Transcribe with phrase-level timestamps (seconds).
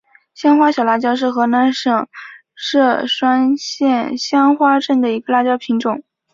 [0.33, 2.07] 香花小辣椒是河南省
[2.57, 6.03] 淅川县香花镇的一个辣椒品种。